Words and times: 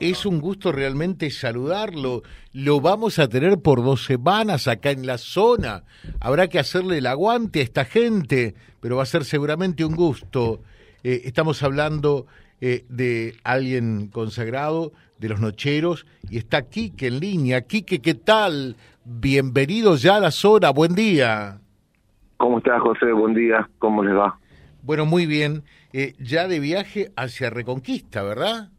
es 0.00 0.24
un 0.24 0.40
gusto 0.40 0.72
realmente 0.72 1.30
saludarlo. 1.30 2.22
Lo 2.52 2.80
vamos 2.80 3.18
a 3.18 3.28
tener 3.28 3.60
por 3.60 3.84
dos 3.84 4.04
semanas 4.04 4.66
acá 4.66 4.90
en 4.90 5.06
la 5.06 5.18
zona. 5.18 5.84
Habrá 6.20 6.48
que 6.48 6.58
hacerle 6.58 6.98
el 6.98 7.06
aguante 7.06 7.60
a 7.60 7.62
esta 7.62 7.84
gente, 7.84 8.54
pero 8.80 8.96
va 8.96 9.02
a 9.02 9.06
ser 9.06 9.24
seguramente 9.24 9.84
un 9.84 9.94
gusto. 9.94 10.62
Eh, 11.04 11.22
estamos 11.24 11.62
hablando 11.62 12.26
eh, 12.62 12.84
de 12.88 13.36
alguien 13.44 14.08
consagrado, 14.08 14.92
de 15.18 15.28
los 15.28 15.40
nocheros, 15.40 16.06
y 16.30 16.38
está 16.38 16.62
Quique 16.62 17.08
en 17.08 17.20
línea. 17.20 17.60
Quique, 17.60 18.00
¿qué 18.00 18.14
tal? 18.14 18.76
Bienvenido 19.04 19.96
ya 19.96 20.16
a 20.16 20.20
la 20.20 20.30
zona, 20.30 20.70
buen 20.70 20.94
día. 20.94 21.60
¿Cómo 22.38 22.58
estás, 22.58 22.80
José? 22.80 23.12
Buen 23.12 23.34
día, 23.34 23.68
¿cómo 23.78 24.02
les 24.02 24.14
va? 24.14 24.38
Bueno, 24.82 25.04
muy 25.04 25.26
bien. 25.26 25.62
Eh, 25.92 26.14
ya 26.18 26.48
de 26.48 26.58
viaje 26.58 27.12
hacia 27.16 27.50
Reconquista, 27.50 28.22
¿verdad? 28.22 28.70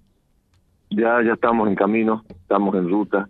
Ya, 0.91 1.21
ya 1.23 1.33
estamos 1.33 1.69
en 1.69 1.75
camino, 1.75 2.23
estamos 2.29 2.75
en 2.75 2.89
ruta, 2.89 3.29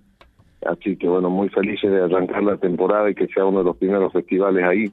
así 0.66 0.98
que 0.98 1.08
bueno, 1.08 1.30
muy 1.30 1.48
felices 1.50 1.92
de 1.92 2.04
arrancar 2.04 2.44
la 2.44 2.58
temporada 2.58 3.10
y 3.10 3.16
que 3.16 3.28
sea 3.28 3.46
uno 3.46 3.60
de 3.60 3.66
los 3.66 3.78
primeros 3.78 4.12
festivales 4.12 4.66
ahí. 4.66 4.92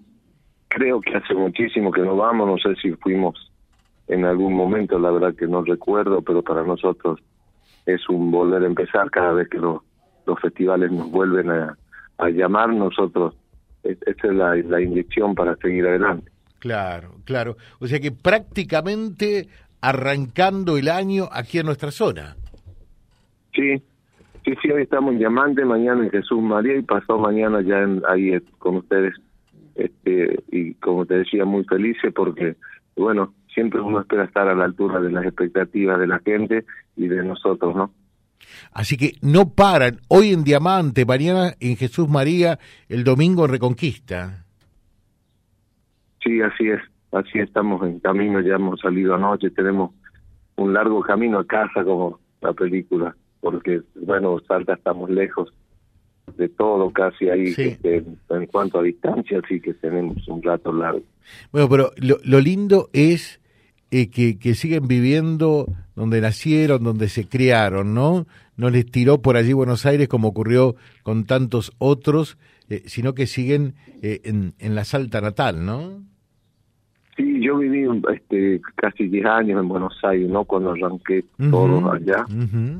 Creo 0.68 1.00
que 1.00 1.16
hace 1.16 1.34
muchísimo 1.34 1.90
que 1.90 2.02
no 2.02 2.14
vamos, 2.14 2.46
no 2.46 2.58
sé 2.58 2.78
si 2.80 2.92
fuimos 2.96 3.50
en 4.06 4.26
algún 4.26 4.54
momento, 4.54 4.98
la 4.98 5.10
verdad 5.10 5.34
que 5.34 5.46
no 5.46 5.62
recuerdo, 5.62 6.20
pero 6.20 6.42
para 6.42 6.62
nosotros 6.62 7.20
es 7.86 8.06
un 8.10 8.30
volver 8.30 8.62
a 8.62 8.66
empezar 8.66 9.10
cada 9.10 9.32
vez 9.32 9.48
que 9.48 9.58
los, 9.58 9.80
los 10.26 10.38
festivales 10.40 10.92
nos 10.92 11.10
vuelven 11.10 11.50
a, 11.50 11.76
llamar, 12.30 12.68
nosotros, 12.74 13.34
esta 13.82 14.28
es 14.28 14.34
la, 14.34 14.56
la 14.56 14.80
inyección 14.80 15.34
para 15.34 15.56
seguir 15.56 15.86
adelante. 15.86 16.30
Claro, 16.58 17.12
claro. 17.24 17.56
O 17.78 17.86
sea 17.86 18.00
que 18.00 18.12
prácticamente 18.12 19.48
arrancando 19.80 20.76
el 20.76 20.88
año 20.88 21.28
aquí 21.30 21.58
en 21.58 21.66
nuestra 21.66 21.90
zona. 21.90 22.36
Sí, 23.58 23.82
sí, 24.44 24.54
sí, 24.62 24.70
hoy 24.70 24.82
estamos 24.82 25.12
en 25.12 25.18
Diamante, 25.18 25.64
mañana 25.64 26.04
en 26.04 26.10
Jesús 26.10 26.40
María 26.40 26.76
y 26.76 26.82
pasó 26.82 27.18
mañana 27.18 27.60
ya 27.60 27.80
en, 27.80 28.02
ahí 28.08 28.30
eh, 28.30 28.42
con 28.58 28.76
ustedes. 28.76 29.14
Este, 29.74 30.44
y 30.52 30.74
como 30.74 31.06
te 31.06 31.18
decía, 31.18 31.44
muy 31.44 31.64
felices 31.64 32.12
porque, 32.14 32.54
bueno, 32.96 33.34
siempre 33.52 33.80
uno 33.80 34.00
espera 34.00 34.24
estar 34.24 34.46
a 34.46 34.54
la 34.54 34.64
altura 34.64 35.00
de 35.00 35.10
las 35.10 35.24
expectativas 35.24 35.98
de 35.98 36.06
la 36.06 36.20
gente 36.20 36.64
y 36.96 37.08
de 37.08 37.24
nosotros, 37.24 37.74
¿no? 37.74 37.90
Así 38.72 38.96
que 38.96 39.14
no 39.22 39.50
paran, 39.50 39.98
hoy 40.06 40.32
en 40.32 40.44
Diamante, 40.44 41.04
mañana 41.04 41.54
en 41.58 41.76
Jesús 41.76 42.08
María, 42.08 42.60
el 42.88 43.02
domingo 43.02 43.44
en 43.44 43.50
Reconquista. 43.50 44.44
Sí, 46.22 46.40
así 46.42 46.68
es, 46.68 46.80
así 47.10 47.40
estamos 47.40 47.82
en 47.82 47.98
camino, 47.98 48.40
ya 48.40 48.54
hemos 48.54 48.78
salido 48.78 49.16
anoche, 49.16 49.50
tenemos 49.50 49.90
un 50.54 50.72
largo 50.72 51.00
camino 51.00 51.40
a 51.40 51.46
casa 51.46 51.82
como 51.82 52.20
la 52.40 52.52
película 52.52 53.16
porque, 53.40 53.82
bueno, 53.94 54.38
Salta 54.46 54.74
estamos 54.74 55.10
lejos 55.10 55.52
de 56.36 56.48
todo 56.48 56.90
casi 56.90 57.28
ahí 57.28 57.54
este, 57.56 58.04
en 58.30 58.46
cuanto 58.46 58.78
a 58.78 58.82
distancia, 58.82 59.40
así 59.44 59.60
que 59.60 59.74
tenemos 59.74 60.26
un 60.28 60.42
rato 60.42 60.72
largo. 60.72 61.02
Bueno, 61.52 61.68
pero 61.68 61.92
lo, 61.96 62.40
lindo 62.40 62.90
es 62.92 63.40
eh, 63.90 64.10
que, 64.10 64.38
que 64.38 64.54
siguen 64.54 64.88
viviendo 64.88 65.66
donde 65.94 66.20
nacieron, 66.20 66.84
donde 66.84 67.08
se 67.08 67.28
criaron, 67.28 67.94
¿no? 67.94 68.26
No 68.56 68.70
les 68.70 68.86
tiró 68.86 69.22
por 69.22 69.36
allí 69.36 69.52
Buenos 69.52 69.86
Aires 69.86 70.08
como 70.08 70.28
ocurrió 70.28 70.76
con 71.02 71.24
tantos 71.24 71.72
otros, 71.78 72.38
eh, 72.68 72.82
sino 72.86 73.14
que 73.14 73.26
siguen 73.26 73.74
eh, 74.02 74.20
en, 74.24 74.54
en 74.58 74.74
la 74.74 74.84
Salta 74.84 75.20
natal, 75.20 75.64
¿no? 75.64 76.02
Sí, 77.18 77.40
yo 77.40 77.58
viví 77.58 77.84
este, 78.14 78.60
casi 78.76 79.08
10 79.08 79.26
años 79.26 79.60
en 79.60 79.68
Buenos 79.68 79.92
Aires, 80.04 80.28
¿no? 80.30 80.44
Cuando 80.44 80.70
arranqué 80.70 81.24
todo 81.50 81.90
allá. 81.90 82.24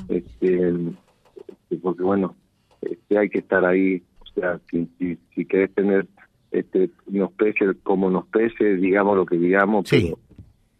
este, 0.08 0.68
este, 0.68 1.76
porque 1.82 2.04
bueno, 2.04 2.36
este, 2.80 3.18
hay 3.18 3.28
que 3.28 3.38
estar 3.40 3.64
ahí. 3.64 4.00
O 4.20 4.40
sea, 4.40 4.60
si, 4.70 4.88
si, 5.34 5.44
querés 5.44 5.74
tener 5.74 6.06
este, 6.52 6.88
unos 7.06 7.32
peces 7.32 7.76
como 7.82 8.10
nos 8.10 8.26
peces, 8.28 8.80
digamos 8.80 9.16
lo 9.16 9.26
que 9.26 9.36
digamos, 9.36 9.90
pero 9.90 10.16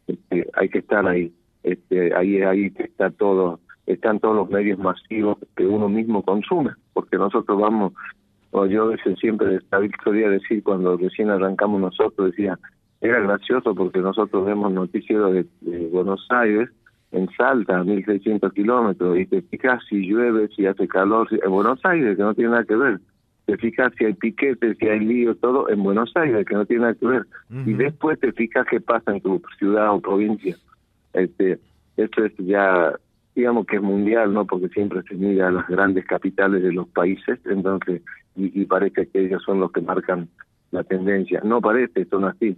este, 0.06 0.48
hay 0.54 0.68
que 0.68 0.78
estar 0.78 1.04
ahí. 1.08 1.32
Este, 1.64 2.14
ahí 2.14 2.40
ahí 2.42 2.72
está 2.78 3.10
todo, 3.10 3.58
están 3.86 4.20
todos 4.20 4.36
los 4.36 4.50
medios 4.50 4.78
masivos 4.78 5.36
que 5.56 5.66
uno 5.66 5.88
mismo 5.88 6.22
consume, 6.22 6.70
porque 6.92 7.16
nosotros 7.16 7.60
vamos, 7.60 7.92
o 8.52 8.66
yo 8.66 8.92
siempre 9.20 9.58
David 9.68 9.90
solía 10.04 10.30
decir 10.30 10.62
cuando 10.62 10.96
recién 10.96 11.30
arrancamos 11.30 11.80
nosotros, 11.80 12.30
decía, 12.30 12.56
era 13.00 13.20
gracioso 13.20 13.74
porque 13.74 14.00
nosotros 14.00 14.44
vemos 14.46 14.72
noticieros 14.72 15.32
de, 15.32 15.88
Buenos 15.90 16.26
Aires 16.30 16.68
en 17.12 17.28
Salta, 17.36 17.78
a 17.78 17.84
1600 17.84 18.52
kilómetros, 18.52 19.18
y 19.18 19.26
te 19.26 19.40
fijas 19.42 19.82
si 19.88 20.06
llueve, 20.06 20.48
si 20.48 20.66
hace 20.66 20.86
calor, 20.88 21.28
en 21.30 21.50
Buenos 21.50 21.80
Aires, 21.84 22.16
que 22.16 22.22
no 22.22 22.34
tiene 22.34 22.50
nada 22.50 22.64
que 22.64 22.76
ver. 22.76 23.00
Te 23.46 23.56
fijas 23.56 23.92
si 23.96 24.04
hay 24.04 24.12
piquetes, 24.12 24.76
si 24.78 24.88
hay 24.88 25.00
lío, 25.00 25.34
todo 25.36 25.70
en 25.70 25.82
Buenos 25.82 26.14
Aires, 26.16 26.44
que 26.44 26.54
no 26.54 26.66
tiene 26.66 26.82
nada 26.82 26.94
que 26.94 27.06
ver. 27.06 27.26
Y 27.64 27.72
después 27.72 28.20
te 28.20 28.32
fijas 28.32 28.66
qué 28.68 28.80
pasa 28.80 29.12
en 29.12 29.22
tu 29.22 29.40
ciudad 29.58 29.94
o 29.94 30.00
provincia. 30.00 30.54
Este, 31.14 31.58
esto 31.96 32.24
es 32.26 32.32
ya, 32.36 32.92
digamos 33.34 33.64
que 33.66 33.76
es 33.76 33.82
mundial, 33.82 34.34
¿no? 34.34 34.44
Porque 34.44 34.68
siempre 34.68 35.02
se 35.08 35.14
mira 35.14 35.48
a 35.48 35.52
las 35.52 35.66
grandes 35.66 36.04
capitales 36.04 36.62
de 36.62 36.72
los 36.72 36.88
países, 36.88 37.38
entonces, 37.46 38.02
y, 38.36 38.60
y 38.60 38.66
parece 38.66 39.06
que 39.06 39.24
ellos 39.24 39.42
son 39.44 39.60
los 39.60 39.72
que 39.72 39.80
marcan 39.80 40.28
la 40.72 40.84
tendencia. 40.84 41.40
No 41.42 41.62
parece, 41.62 42.04
son 42.04 42.26
así 42.26 42.54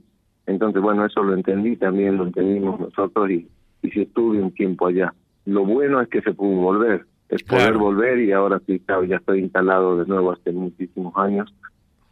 entonces, 0.51 0.83
bueno, 0.83 1.07
eso 1.07 1.23
lo 1.23 1.35
entendí 1.35 1.77
también, 1.77 2.17
lo 2.17 2.25
entendimos 2.25 2.81
nosotros 2.81 3.31
y, 3.31 3.49
y 3.83 3.91
sí 3.91 4.03
estuve 4.03 4.43
un 4.43 4.53
tiempo 4.53 4.89
allá. 4.89 5.15
Lo 5.47 5.65
bueno 5.65 6.01
es 6.01 6.09
que 6.09 6.21
se 6.23 6.33
pudo 6.35 6.57
volver, 6.57 7.07
es 7.29 7.43
poder 7.45 7.79
volver 7.79 8.19
y 8.19 8.33
ahora 8.33 8.61
sí, 8.67 8.81
claro, 8.81 9.05
ya 9.05 9.17
estoy 9.17 9.41
instalado 9.41 9.97
de 9.97 10.07
nuevo 10.07 10.33
hace 10.33 10.53
muchísimos 10.53 11.15
años 11.17 11.55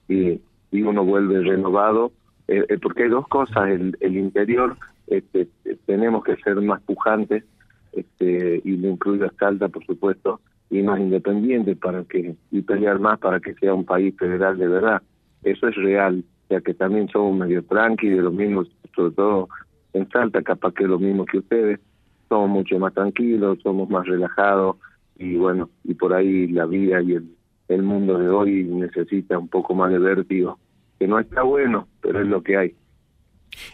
y, 0.08 0.40
y 0.70 0.82
uno 0.82 1.04
vuelve 1.04 1.42
renovado, 1.42 2.12
eh, 2.46 2.64
eh, 2.68 2.78
porque 2.80 3.04
hay 3.04 3.08
dos 3.08 3.26
cosas, 3.28 3.70
el, 3.70 3.96
el 4.00 4.16
interior, 4.16 4.76
este, 5.08 5.48
tenemos 5.86 6.22
que 6.22 6.36
ser 6.36 6.56
más 6.62 6.80
pujantes, 6.82 7.44
este, 7.92 8.60
y 8.64 8.76
lo 8.76 8.88
incluyo 8.88 9.26
a 9.26 9.32
Salta, 9.38 9.68
por 9.68 9.84
supuesto, 9.84 10.40
y 10.70 10.82
más 10.82 11.00
independientes 11.00 11.76
para 11.76 12.04
que, 12.04 12.36
y 12.50 12.62
pelear 12.62 13.00
más 13.00 13.18
para 13.18 13.40
que 13.40 13.54
sea 13.54 13.74
un 13.74 13.84
país 13.84 14.14
federal 14.16 14.56
de 14.58 14.68
verdad. 14.68 15.02
Eso 15.42 15.66
es 15.68 15.74
real 15.76 16.24
ya 16.50 16.60
que 16.60 16.74
también 16.74 17.08
somos 17.08 17.36
medio 17.36 17.62
tranqui, 17.64 18.08
de 18.08 18.22
lo 18.22 18.30
mismo, 18.30 18.64
sobre 18.94 19.14
todo 19.14 19.48
en 19.92 20.08
Salta, 20.10 20.42
capaz 20.42 20.74
que 20.74 20.84
es 20.84 20.88
lo 20.88 20.98
mismo 20.98 21.24
que 21.24 21.38
ustedes, 21.38 21.80
somos 22.28 22.50
mucho 22.50 22.78
más 22.78 22.94
tranquilos, 22.94 23.58
somos 23.62 23.88
más 23.88 24.06
relajados 24.06 24.76
y 25.16 25.36
bueno, 25.36 25.70
y 25.84 25.94
por 25.94 26.14
ahí 26.14 26.46
la 26.48 26.66
vida 26.66 27.02
y 27.02 27.12
el, 27.12 27.34
el 27.68 27.82
mundo 27.82 28.18
de 28.18 28.28
hoy 28.28 28.64
necesita 28.64 29.38
un 29.38 29.48
poco 29.48 29.74
más 29.74 29.90
de 29.90 29.98
vértigo, 29.98 30.58
que 30.98 31.08
no 31.08 31.18
está 31.18 31.42
bueno, 31.42 31.88
pero 32.00 32.20
es 32.20 32.26
lo 32.26 32.42
que 32.42 32.56
hay. 32.56 32.74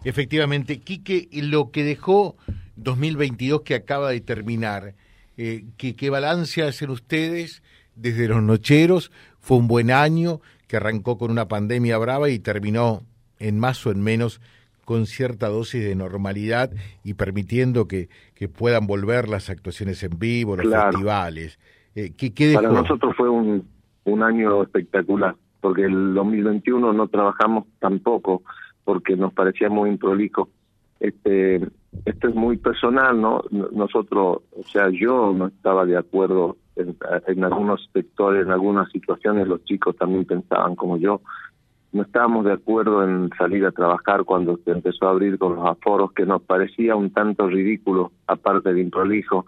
Efectivamente, 0.05 0.79
Quique, 0.79 1.29
lo 1.33 1.71
que 1.71 1.85
dejó 1.85 2.37
2022 2.77 3.63
que 3.63 3.75
acaba 3.75 4.11
de 4.11 4.21
terminar, 4.21 4.95
eh, 5.37 5.65
¿qué, 5.77 5.97
¿qué 5.97 6.11
balance 6.11 6.63
hacen 6.63 6.91
ustedes 6.91 7.63
desde 7.95 8.29
los 8.29 8.43
nocheros? 8.43 9.11
Fue 9.41 9.59
un 9.59 9.69
buen 9.69 9.91
año, 9.91 10.41
que 10.75 10.79
arrancó 10.79 11.19
con 11.19 11.31
una 11.31 11.47
pandemia 11.47 11.97
brava 11.99 12.31
y 12.31 12.41
terminó 12.41 13.03
en 13.39 13.61
más 13.61 13.87
o 13.87 13.93
en 13.93 14.03
menos 14.03 14.41
con 14.85 15.07
cierta 15.07 15.49
dosis 15.49 15.85
de 15.85 15.95
normalidad 15.95 16.73
y 17.05 17.15
permitiendo 17.15 17.87
que, 17.87 18.09
que 18.35 18.49
puedan 18.49 18.89
volver 18.89 19.29
las 19.29 19.51
actuaciones 19.51 20.03
en 20.03 20.19
vivo, 20.19 20.57
los 20.57 20.67
festivales. 20.67 21.61
Eh, 21.95 22.11
Para 22.57 22.71
nosotros 22.71 23.15
fue 23.17 23.29
un, 23.29 23.69
un 24.03 24.23
año 24.25 24.65
espectacular, 24.65 25.37
porque 25.61 25.85
el 25.85 26.13
2021 26.13 26.93
no 26.93 27.07
trabajamos 27.07 27.67
tampoco, 27.79 28.43
porque 28.83 29.15
nos 29.15 29.33
parecía 29.33 29.69
muy 29.69 29.91
improlijo. 29.91 30.49
Este, 30.99 31.69
esto 32.05 32.29
es 32.29 32.35
muy 32.35 32.57
personal, 32.57 33.21
¿no? 33.21 33.45
Nosotros, 33.53 34.39
o 34.51 34.63
sea, 34.65 34.91
yo 34.91 35.33
no 35.33 35.47
estaba 35.47 35.87
de 35.87 35.97
acuerdo 35.97 36.57
en, 36.77 37.45
algunos 37.45 37.89
sectores, 37.93 38.45
en 38.45 38.53
algunas 38.53 38.91
situaciones, 38.91 39.47
los 39.47 39.65
chicos 39.65 39.97
también 39.97 40.25
pensaban 40.25 40.75
como 40.75 40.97
yo. 40.97 41.21
No 41.93 42.03
estábamos 42.03 42.45
de 42.45 42.53
acuerdo 42.53 43.05
en 43.05 43.31
salir 43.39 43.65
a 43.65 43.71
trabajar 43.71 44.25
cuando 44.25 44.59
se 44.65 44.73
empezó 44.73 45.07
a 45.07 45.11
abrir 45.11 45.39
con 45.39 45.57
los 45.57 45.67
aforos, 45.67 46.13
que 46.13 46.27
nos 46.27 46.43
parecía 46.43 46.97
un 46.97 47.11
tanto 47.11 47.47
ridículo, 47.47 48.11
aparte 48.27 48.75
de 48.75 48.81
improlijo, 48.81 49.47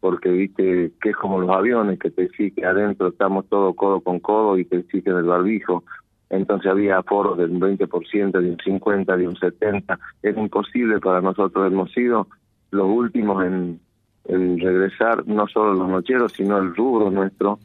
porque 0.00 0.28
viste 0.28 0.92
que 1.00 1.10
es 1.10 1.16
como 1.16 1.40
los 1.40 1.50
aviones, 1.50 1.98
que 1.98 2.10
te 2.10 2.24
exigen 2.24 2.66
adentro, 2.66 3.08
estamos 3.08 3.46
todo 3.48 3.72
codo 3.74 4.00
con 4.00 4.20
codo 4.20 4.58
y 4.58 4.64
te 4.66 4.76
exigen 4.76 5.16
el 5.16 5.24
barbijo. 5.24 5.84
Entonces 6.28 6.70
había 6.70 6.98
aforos 6.98 7.38
del 7.38 7.52
20%, 7.52 8.30
de 8.32 8.50
un 8.50 8.56
50%, 8.58 9.16
de 9.16 9.28
un 9.28 9.36
70%. 9.36 9.98
Era 10.22 10.40
imposible 10.40 11.00
para 11.00 11.22
nosotros, 11.22 11.66
hemos 11.66 11.90
sido 11.92 12.26
los 12.72 12.86
últimos 12.88 13.42
en, 13.44 13.80
en 14.28 14.58
regresar 14.58 15.26
no 15.26 15.46
solo 15.46 15.74
los 15.74 15.88
nocheros, 15.88 16.32
sino 16.32 16.58
el 16.58 16.74
rubro 16.74 17.10
nuestro, 17.10 17.58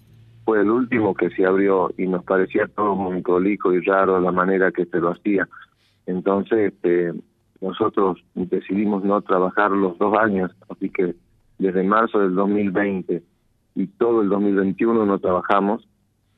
fue 0.45 0.61
el 0.61 0.69
último 0.69 1.13
que 1.13 1.29
se 1.29 1.45
abrió 1.45 1.91
y 1.97 2.07
nos 2.07 2.23
parecía 2.23 2.67
todo 2.67 2.95
muy 2.95 3.21
prolijo 3.21 3.73
y 3.73 3.79
raro 3.81 4.19
la 4.19 4.31
manera 4.31 4.71
que 4.71 4.85
se 4.85 4.99
lo 4.99 5.11
hacía. 5.11 5.47
Entonces, 6.05 6.73
este, 6.73 7.13
nosotros 7.61 8.23
decidimos 8.33 9.03
no 9.03 9.21
trabajar 9.21 9.71
los 9.71 9.97
dos 9.97 10.17
años, 10.17 10.51
así 10.69 10.89
que 10.89 11.15
desde 11.59 11.83
marzo 11.83 12.19
del 12.19 12.33
2020 12.33 13.23
y 13.75 13.87
todo 13.87 14.21
el 14.21 14.29
2021 14.29 15.05
no 15.05 15.19
trabajamos 15.19 15.87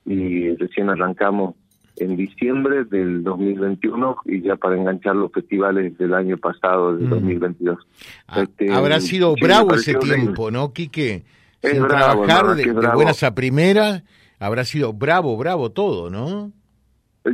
y 0.05 0.53
recién 0.55 0.89
arrancamos 0.89 1.55
en 1.97 2.15
diciembre 2.15 2.85
del 2.85 3.23
2021 3.23 4.17
y 4.25 4.41
ya 4.41 4.55
para 4.55 4.75
enganchar 4.75 5.15
los 5.15 5.31
festivales 5.31 5.97
del 5.97 6.13
año 6.13 6.37
pasado, 6.37 6.95
del 6.95 7.09
2022. 7.09 7.77
Mm. 7.77 7.81
Ah, 8.27 8.41
este, 8.41 8.73
habrá 8.73 8.99
sido 8.99 9.35
bravo 9.35 9.75
ese 9.75 9.95
tiempo, 9.95 10.51
¿no, 10.51 10.73
Quique? 10.73 11.23
Sin 11.61 11.87
trabajar 11.87 12.55
de, 12.55 12.71
buenas 12.71 13.23
a 13.23 13.33
primeras, 13.33 14.03
habrá 14.39 14.65
sido 14.65 14.91
bravo, 14.91 15.37
bravo 15.37 15.71
todo, 15.71 16.09
¿no? 16.09 16.51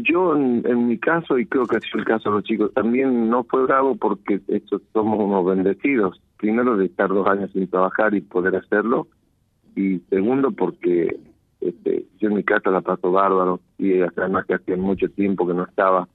Yo, 0.03 0.35
en, 0.35 0.87
mi 0.87 0.99
caso, 0.99 1.39
y 1.39 1.47
creo 1.47 1.65
que 1.65 1.77
ha 1.77 1.79
sido 1.79 1.97
el 1.99 2.05
caso 2.05 2.29
de 2.29 2.35
los 2.35 2.43
chicos, 2.43 2.71
también 2.75 3.27
no 3.27 3.43
fue 3.43 3.63
bravo 3.63 3.95
porque 3.95 4.39
estos 4.47 4.83
somos 4.93 5.19
unos 5.19 5.43
bendecidos. 5.43 6.21
Primero, 6.37 6.77
de 6.77 6.85
estar 6.85 7.09
dos 7.09 7.27
años 7.27 7.49
sin 7.53 7.67
trabajar 7.67 8.13
y 8.13 8.21
poder 8.21 8.55
hacerlo. 8.55 9.07
Y 9.75 9.97
segundo, 10.11 10.51
porque 10.51 11.17
este, 11.61 12.05
yo 12.19 12.29
en 12.29 12.35
mi 12.35 12.43
casa 12.43 12.69
la 12.71 12.81
paso 12.81 13.11
bárbaro 13.11 13.59
y 13.77 14.01
además 14.01 14.45
que 14.45 14.55
hacía 14.55 14.77
mucho 14.77 15.09
tiempo 15.09 15.47
que 15.47 15.53
no 15.53 15.63
estaba. 15.63 16.07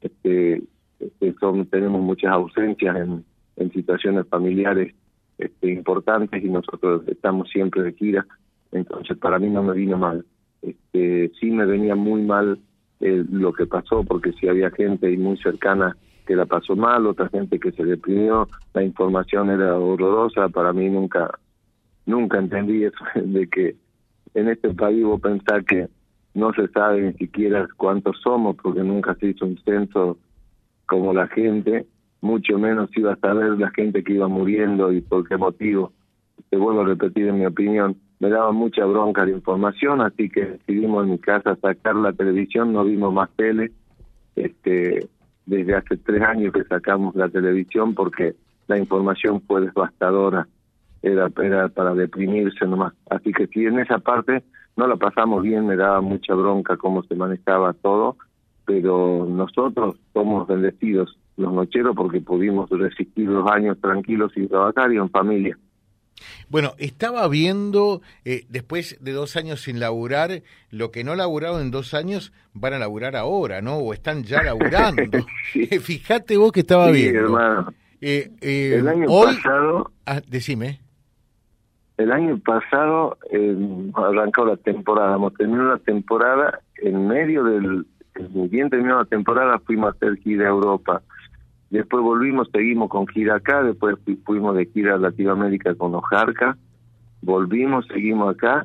Este, 0.00 0.62
este, 0.98 1.34
son, 1.40 1.66
tenemos 1.66 2.00
muchas 2.00 2.32
ausencias 2.32 2.96
en, 2.96 3.24
en 3.56 3.72
situaciones 3.72 4.26
familiares 4.28 4.94
este, 5.38 5.72
importantes 5.72 6.42
y 6.42 6.48
nosotros 6.48 7.02
estamos 7.06 7.48
siempre 7.50 7.82
de 7.82 7.92
gira. 7.92 8.26
Entonces, 8.72 9.16
para 9.18 9.38
mí 9.38 9.48
no 9.48 9.62
me 9.62 9.74
vino 9.74 9.96
mal. 9.96 10.24
Este, 10.62 11.30
sí 11.40 11.50
me 11.50 11.64
venía 11.64 11.94
muy 11.94 12.22
mal 12.22 12.58
eh, 13.00 13.24
lo 13.30 13.52
que 13.52 13.66
pasó, 13.66 14.02
porque 14.04 14.32
si 14.32 14.48
había 14.48 14.70
gente 14.70 15.16
muy 15.16 15.36
cercana 15.38 15.96
que 16.26 16.34
la 16.36 16.46
pasó 16.46 16.76
mal, 16.76 17.06
otra 17.06 17.28
gente 17.28 17.58
que 17.58 17.72
se 17.72 17.84
deprimió, 17.84 18.48
la 18.74 18.82
información 18.82 19.50
era 19.50 19.78
horrorosa, 19.78 20.48
para 20.48 20.72
mí 20.72 20.90
nunca, 20.90 21.30
nunca 22.04 22.38
entendí 22.38 22.84
eso 22.84 22.98
de 23.14 23.48
que 23.48 23.76
en 24.34 24.48
este 24.48 24.70
país 24.70 25.04
vos 25.04 25.20
pensás 25.20 25.64
que 25.64 25.88
no 26.34 26.52
se 26.52 26.68
sabe 26.68 27.02
ni 27.02 27.12
siquiera 27.14 27.66
cuántos 27.76 28.20
somos, 28.20 28.56
porque 28.56 28.82
nunca 28.82 29.14
se 29.16 29.28
hizo 29.28 29.44
un 29.44 29.58
censo 29.64 30.18
como 30.86 31.12
la 31.12 31.26
gente, 31.28 31.86
mucho 32.20 32.58
menos 32.58 32.90
iba 32.96 33.12
a 33.12 33.16
saber 33.16 33.58
la 33.58 33.70
gente 33.70 34.02
que 34.02 34.14
iba 34.14 34.28
muriendo 34.28 34.92
y 34.92 35.00
por 35.00 35.28
qué 35.28 35.36
motivo. 35.36 35.92
Te 36.50 36.56
vuelvo 36.56 36.82
a 36.82 36.86
repetir 36.86 37.28
en 37.28 37.38
mi 37.38 37.46
opinión, 37.46 37.96
me 38.20 38.30
daba 38.30 38.52
mucha 38.52 38.84
bronca 38.84 39.24
de 39.24 39.32
información, 39.32 40.00
así 40.00 40.28
que 40.28 40.44
decidimos 40.44 41.04
en 41.04 41.10
mi 41.12 41.18
casa 41.18 41.56
sacar 41.56 41.96
la 41.96 42.12
televisión, 42.12 42.72
no 42.72 42.84
vimos 42.84 43.12
más 43.12 43.30
tele. 43.36 43.72
Este, 44.34 45.08
desde 45.46 45.74
hace 45.74 45.96
tres 45.96 46.22
años 46.22 46.52
que 46.52 46.62
sacamos 46.64 47.14
la 47.16 47.28
televisión 47.28 47.94
porque 47.94 48.34
la 48.66 48.78
información 48.78 49.40
fue 49.40 49.62
devastadora 49.62 50.46
era, 51.02 51.30
era 51.42 51.68
para 51.68 51.94
deprimirse 51.94 52.66
nomás. 52.66 52.94
Así 53.10 53.32
que 53.32 53.46
si 53.48 53.66
en 53.66 53.78
esa 53.78 53.98
parte 53.98 54.42
no 54.76 54.86
la 54.86 54.96
pasamos 54.96 55.42
bien, 55.42 55.66
me 55.66 55.76
daba 55.76 56.00
mucha 56.00 56.34
bronca 56.34 56.76
cómo 56.76 57.02
se 57.02 57.14
manejaba 57.14 57.72
todo, 57.72 58.16
pero 58.64 59.26
nosotros 59.28 59.96
somos 60.12 60.46
bendecidos, 60.46 61.18
los 61.36 61.52
nocheros, 61.52 61.96
porque 61.96 62.20
pudimos 62.20 62.68
resistir 62.70 63.28
los 63.28 63.50
años 63.50 63.78
tranquilos 63.80 64.32
y 64.36 64.46
trabajar 64.46 64.92
y 64.92 64.96
en 64.96 65.10
familia. 65.10 65.58
Bueno, 66.48 66.74
estaba 66.78 67.26
viendo, 67.28 68.02
eh, 68.24 68.44
después 68.48 68.98
de 69.00 69.12
dos 69.12 69.36
años 69.36 69.62
sin 69.62 69.80
laburar, 69.80 70.42
lo 70.70 70.90
que 70.90 71.04
no 71.04 71.14
laburaron 71.14 71.60
en 71.60 71.70
dos 71.70 71.94
años 71.94 72.32
van 72.54 72.74
a 72.74 72.78
laburar 72.78 73.16
ahora, 73.16 73.60
¿no? 73.60 73.76
O 73.76 73.92
están 73.92 74.24
ya 74.24 74.42
laburando. 74.42 75.02
Fíjate 75.80 76.36
vos 76.36 76.52
que 76.52 76.60
estaba 76.60 76.90
viendo. 76.90 77.20
Hermano. 77.20 77.72
Eh, 78.00 78.30
eh, 78.40 78.76
el 78.78 78.88
año 78.88 79.06
pasado... 79.06 79.90
Ah, 80.06 80.20
decime. 80.28 80.80
El 81.98 82.12
año 82.12 82.38
pasado 82.38 83.18
eh, 83.32 83.56
arrancó 83.94 84.46
la 84.46 84.56
temporada, 84.56 85.16
hemos 85.16 85.34
terminado 85.34 85.70
la 85.70 85.78
temporada, 85.78 86.60
en 86.76 87.08
medio 87.08 87.42
del, 87.42 87.86
bien 88.50 88.70
terminó 88.70 88.98
la 88.98 89.04
temporada 89.04 89.58
fuimos 89.58 89.88
a 89.88 89.96
hacer 89.96 90.16
gira 90.18 90.46
a 90.46 90.50
Europa. 90.50 91.02
Después 91.70 92.04
volvimos, 92.04 92.48
seguimos 92.52 92.88
con 92.88 93.08
gira 93.08 93.34
acá, 93.34 93.64
después 93.64 93.96
fuimos 94.24 94.56
de 94.56 94.66
gira 94.66 94.94
a 94.94 94.98
Latinoamérica 94.98 95.74
con 95.74 95.92
Ojarca, 95.96 96.56
volvimos, 97.20 97.84
seguimos 97.88 98.32
acá 98.32 98.64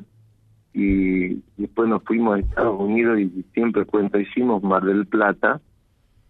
y 0.72 1.42
después 1.56 1.88
nos 1.88 2.04
fuimos 2.04 2.36
a 2.36 2.38
Estados 2.38 2.80
Unidos 2.80 3.18
y 3.18 3.44
siempre 3.52 3.84
cuenta, 3.84 4.20
hicimos 4.20 4.62
Mar 4.62 4.84
del 4.84 5.06
Plata, 5.06 5.60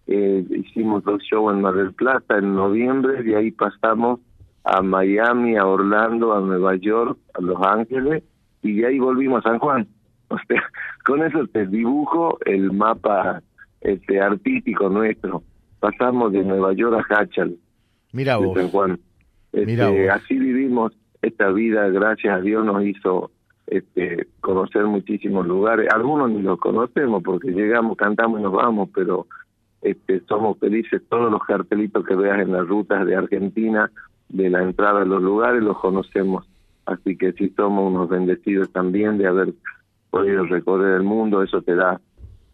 eh, 0.06 0.42
hicimos 0.50 1.04
dos 1.04 1.22
shows 1.22 1.52
en 1.52 1.60
Mar 1.60 1.74
del 1.74 1.92
Plata 1.92 2.38
en 2.38 2.54
noviembre 2.54 3.22
y 3.26 3.34
ahí 3.34 3.50
pasamos 3.50 4.20
a 4.64 4.82
Miami, 4.82 5.56
a 5.56 5.66
Orlando, 5.66 6.34
a 6.34 6.40
Nueva 6.40 6.76
York, 6.76 7.18
a 7.34 7.40
Los 7.40 7.60
Ángeles 7.62 8.24
y 8.62 8.76
de 8.76 8.86
ahí 8.86 8.98
volvimos 8.98 9.44
a 9.44 9.50
San 9.50 9.58
Juan. 9.58 9.86
O 10.28 10.38
sea, 10.48 10.64
con 11.04 11.22
eso 11.22 11.46
te 11.48 11.66
dibujo 11.66 12.38
el 12.46 12.72
mapa 12.72 13.42
este 13.82 14.20
artístico 14.20 14.88
nuestro. 14.88 15.42
Pasamos 15.78 16.32
de 16.32 16.42
Nueva 16.42 16.72
York 16.72 17.06
a 17.10 17.20
Hachal, 17.20 17.56
Mira 18.12 18.38
vos. 18.38 18.58
San 18.58 18.70
Juan. 18.70 18.98
Este, 19.52 20.10
así 20.10 20.38
vivimos 20.38 20.92
esta 21.20 21.50
vida, 21.50 21.88
gracias 21.88 22.36
a 22.36 22.40
Dios 22.40 22.64
nos 22.64 22.84
hizo 22.84 23.30
este, 23.66 24.26
conocer 24.40 24.84
muchísimos 24.86 25.46
lugares. 25.46 25.88
Algunos 25.92 26.30
ni 26.30 26.42
los 26.42 26.58
conocemos 26.58 27.22
porque 27.22 27.50
llegamos, 27.50 27.96
cantamos 27.96 28.40
y 28.40 28.42
nos 28.42 28.52
vamos, 28.52 28.88
pero 28.94 29.26
este, 29.82 30.20
somos 30.26 30.58
felices. 30.58 31.02
Todos 31.08 31.30
los 31.30 31.42
cartelitos 31.42 32.04
que 32.04 32.16
veas 32.16 32.40
en 32.40 32.52
las 32.52 32.66
rutas 32.66 33.06
de 33.06 33.14
Argentina 33.14 33.90
de 34.34 34.50
la 34.50 34.62
entrada 34.62 35.02
a 35.02 35.04
los 35.04 35.22
lugares 35.22 35.62
los 35.62 35.78
conocemos. 35.78 36.44
Así 36.86 37.16
que 37.16 37.32
si 37.32 37.48
somos 37.50 37.90
unos 37.90 38.08
bendecidos 38.08 38.70
también 38.72 39.16
de 39.16 39.28
haber 39.28 39.54
podido 40.10 40.44
recorrer 40.44 40.96
el 40.96 41.04
mundo, 41.04 41.42
eso 41.42 41.62
te 41.62 41.74
da, 41.74 42.00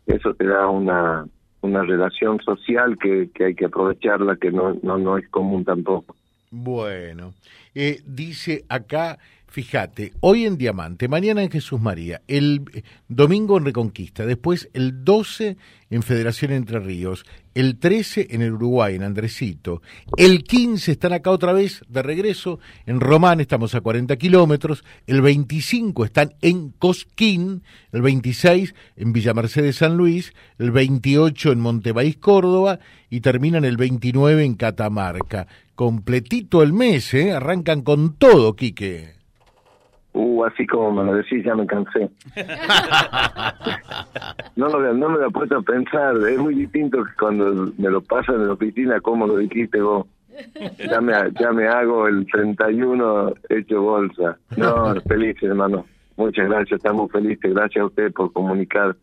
eso 0.06 0.34
te 0.34 0.46
da 0.46 0.68
una, 0.68 1.26
una 1.62 1.82
relación 1.82 2.38
social 2.40 2.98
que, 2.98 3.30
que 3.34 3.46
hay 3.46 3.54
que 3.54 3.64
aprovecharla, 3.64 4.36
que 4.36 4.52
no, 4.52 4.76
no, 4.82 4.98
no 4.98 5.16
es 5.18 5.28
común 5.30 5.64
tampoco. 5.64 6.14
Bueno, 6.50 7.32
eh, 7.74 8.00
dice 8.04 8.64
acá 8.68 9.18
Fíjate, 9.50 10.12
hoy 10.20 10.46
en 10.46 10.56
Diamante, 10.56 11.08
mañana 11.08 11.42
en 11.42 11.50
Jesús 11.50 11.80
María, 11.80 12.22
el 12.28 12.62
domingo 13.08 13.58
en 13.58 13.64
Reconquista, 13.64 14.24
después 14.24 14.70
el 14.74 15.04
12 15.04 15.56
en 15.90 16.02
Federación 16.04 16.52
Entre 16.52 16.78
Ríos, 16.78 17.24
el 17.54 17.78
13 17.78 18.28
en 18.30 18.42
el 18.42 18.52
Uruguay, 18.52 18.94
en 18.94 19.02
Andresito, 19.02 19.82
el 20.16 20.44
15 20.44 20.92
están 20.92 21.12
acá 21.12 21.30
otra 21.30 21.52
vez 21.52 21.82
de 21.88 22.02
regreso, 22.02 22.58
en 22.86 23.00
Román 23.00 23.40
estamos 23.40 23.74
a 23.74 23.80
40 23.80 24.16
kilómetros, 24.16 24.84
el 25.06 25.20
25 25.20 26.04
están 26.04 26.34
en 26.40 26.70
Cosquín, 26.70 27.62
el 27.92 28.02
26 28.02 28.74
en 28.96 29.12
Villa 29.12 29.34
Mercedes 29.34 29.76
San 29.76 29.96
Luis, 29.96 30.32
el 30.58 30.70
28 30.70 31.52
en 31.52 31.60
Montebaís 31.60 32.16
Córdoba 32.16 32.80
y 33.08 33.20
terminan 33.20 33.64
el 33.64 33.76
29 33.76 34.44
en 34.44 34.54
Catamarca. 34.54 35.46
Completito 35.74 36.62
el 36.62 36.72
mes, 36.72 37.14
¿eh? 37.14 37.32
Arrancan 37.32 37.82
con 37.82 38.14
todo, 38.14 38.54
Quique. 38.54 39.19
Uh, 40.12 40.44
así 40.44 40.66
como 40.66 40.92
me 40.92 41.04
lo 41.04 41.16
decís, 41.16 41.44
ya 41.44 41.54
me 41.54 41.66
cansé. 41.66 42.10
no, 44.56 44.68
lo, 44.68 44.92
no 44.92 45.08
me 45.08 45.18
lo 45.18 45.28
he 45.28 45.30
puesto 45.30 45.58
a 45.58 45.62
pensar. 45.62 46.16
Es 46.28 46.38
muy 46.38 46.54
distinto 46.54 47.04
que 47.04 47.12
cuando 47.18 47.72
me 47.78 47.90
lo 47.90 48.02
pasan 48.02 48.36
en 48.36 48.48
la 48.48 48.54
oficina, 48.54 49.00
como 49.00 49.26
lo 49.26 49.36
dijiste 49.36 49.80
vos. 49.80 50.06
Ya 50.78 51.00
me, 51.00 51.12
ya 51.38 51.52
me 51.52 51.68
hago 51.68 52.08
el 52.08 52.26
31 52.26 53.34
hecho 53.48 53.82
bolsa. 53.82 54.38
No, 54.56 54.94
feliz, 55.02 55.36
hermano. 55.42 55.86
Muchas 56.16 56.48
gracias, 56.48 56.78
estamos 56.78 57.10
felices. 57.12 57.54
Gracias 57.54 57.82
a 57.82 57.86
usted 57.86 58.12
por 58.12 58.32
comunicar 58.32 58.96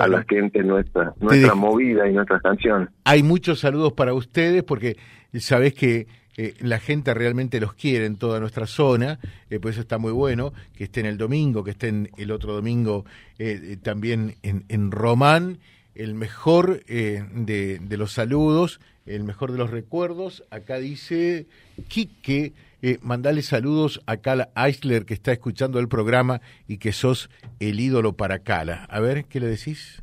a 0.00 0.08
la 0.08 0.24
gente 0.28 0.62
nuestra, 0.62 1.14
nuestra 1.20 1.54
movida 1.54 2.08
y 2.08 2.12
nuestras 2.12 2.42
canciones. 2.42 2.88
Hay 3.04 3.22
muchos 3.22 3.60
saludos 3.60 3.92
para 3.92 4.14
ustedes 4.14 4.62
porque 4.62 4.96
sabés 5.34 5.74
que 5.74 6.06
eh, 6.38 6.54
la 6.60 6.78
gente 6.78 7.14
realmente 7.14 7.60
los 7.60 7.72
quiere 7.72 8.04
en 8.04 8.16
toda 8.16 8.40
nuestra 8.40 8.66
zona, 8.66 9.18
eh, 9.48 9.58
por 9.58 9.70
eso 9.70 9.80
está 9.80 9.96
muy 9.96 10.12
bueno 10.12 10.52
que 10.76 10.84
estén 10.84 11.06
el 11.06 11.16
domingo, 11.16 11.64
que 11.64 11.70
estén 11.70 12.10
el 12.18 12.30
otro 12.30 12.52
domingo 12.52 13.06
eh, 13.38 13.78
también 13.82 14.34
en, 14.42 14.64
en, 14.68 14.90
Román, 14.90 15.58
el 15.94 16.14
mejor 16.14 16.84
de, 16.84 17.78
de, 17.80 17.96
los 17.96 18.12
saludos, 18.12 18.80
el 19.06 19.24
mejor 19.24 19.52
de 19.52 19.58
los 19.58 19.70
recuerdos. 19.70 20.44
Acá 20.50 20.76
dice 20.76 21.46
Quique, 21.88 22.52
mandale 23.00 23.40
saludos 23.40 24.02
a 24.06 24.18
Cala 24.18 24.50
Eisler 24.54 25.06
que 25.06 25.14
está 25.14 25.32
escuchando 25.32 25.78
el 25.80 25.88
programa 25.88 26.42
y 26.68 26.76
que 26.76 26.92
sos 26.92 27.30
el 27.60 27.80
ídolo 27.80 28.12
para 28.12 28.40
Cala. 28.40 28.84
A 28.90 29.00
ver, 29.00 29.24
¿qué 29.24 29.40
le 29.40 29.46
decís? 29.46 30.02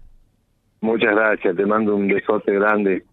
Muchas 0.81 1.15
gracias, 1.15 1.55
te 1.55 1.65
mando 1.67 1.95
un 1.95 2.07
besote 2.07 2.53
grande 2.53 3.03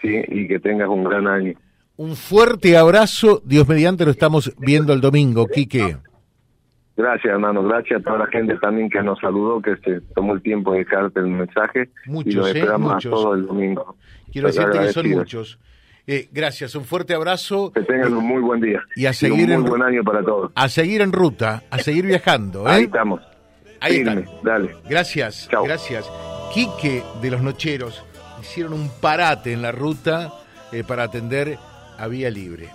sí, 0.00 0.22
y 0.28 0.48
que 0.48 0.58
tengas 0.58 0.88
un 0.88 1.04
gran 1.04 1.26
año. 1.26 1.54
Un 1.96 2.14
fuerte 2.14 2.76
abrazo, 2.76 3.40
Dios 3.44 3.66
mediante 3.66 4.04
lo 4.04 4.10
estamos 4.10 4.54
viendo 4.58 4.92
el 4.92 5.00
domingo, 5.00 5.46
Quique. 5.46 5.96
Gracias, 6.96 7.32
hermano. 7.32 7.62
Gracias 7.62 8.00
a 8.00 8.02
toda 8.02 8.18
la 8.18 8.26
gente 8.26 8.56
también 8.58 8.88
que 8.90 9.02
nos 9.02 9.18
saludó, 9.18 9.60
que 9.60 9.76
se 9.78 10.00
tomó 10.14 10.34
el 10.34 10.42
tiempo 10.42 10.72
de 10.72 10.80
dejarte 10.80 11.20
el 11.20 11.26
mensaje. 11.26 11.90
Muchos, 12.06 12.48
y 12.48 12.58
esperamos 12.58 12.92
a 12.92 13.10
todo 13.10 13.34
el 13.34 13.46
domingo. 13.46 13.96
Quiero 14.32 14.48
decirte 14.48 14.78
que 14.78 14.92
son 14.92 15.10
muchos. 15.10 15.58
Eh, 16.06 16.28
gracias, 16.32 16.74
un 16.74 16.84
fuerte 16.84 17.14
abrazo. 17.14 17.72
Que 17.72 17.82
tengan 17.82 18.14
un 18.14 18.24
muy 18.24 18.40
buen 18.40 18.60
día. 18.60 18.80
Y 18.94 19.06
a 19.06 19.12
seguir 19.12 19.50
un 19.50 19.62
muy 19.62 19.70
buen 19.70 19.82
año 19.82 20.04
para 20.04 20.22
todos. 20.22 20.52
A 20.54 20.68
seguir 20.68 21.00
en 21.00 21.12
ruta, 21.12 21.64
a 21.70 21.78
seguir 21.78 22.06
viajando. 22.06 22.66
¿eh? 22.68 22.72
Ahí 22.72 22.84
estamos. 22.84 23.20
Ahí 23.80 24.04
Dale. 24.42 24.76
Gracias, 24.88 25.48
gracias. 25.50 26.10
Quique 26.52 27.02
de 27.20 27.30
los 27.30 27.42
Nocheros 27.42 28.04
hicieron 28.40 28.74
un 28.74 28.90
parate 29.00 29.52
en 29.52 29.62
la 29.62 29.72
ruta 29.72 30.32
eh, 30.72 30.84
para 30.86 31.04
atender 31.04 31.58
a 31.98 32.06
Vía 32.08 32.30
Libre. 32.30 32.68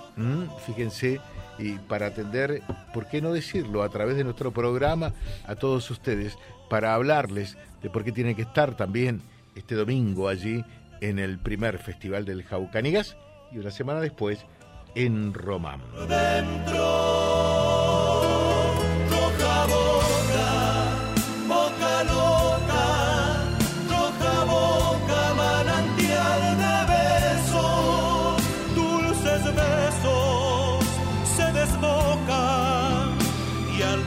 Fíjense, 0.65 1.19
y 1.57 1.73
para 1.73 2.07
atender, 2.07 2.61
¿por 2.93 3.07
qué 3.07 3.21
no 3.21 3.33
decirlo? 3.33 3.83
A 3.83 3.89
través 3.89 4.17
de 4.17 4.23
nuestro 4.23 4.51
programa 4.51 5.13
a 5.45 5.55
todos 5.55 5.89
ustedes, 5.91 6.37
para 6.69 6.93
hablarles 6.93 7.57
de 7.81 7.89
por 7.89 8.03
qué 8.03 8.11
tienen 8.11 8.35
que 8.35 8.43
estar 8.43 8.75
también 8.75 9.21
este 9.55 9.75
domingo 9.75 10.27
allí 10.27 10.63
en 11.01 11.19
el 11.19 11.39
primer 11.39 11.77
festival 11.79 12.25
del 12.25 12.43
Jaucanigas 12.43 13.17
y 13.51 13.57
una 13.57 13.71
semana 13.71 13.99
después 13.99 14.45
en 14.95 15.33
Román. 15.33 15.81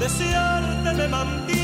Desearte 0.05 0.93
me 0.93 1.09
mantienen 1.09 1.64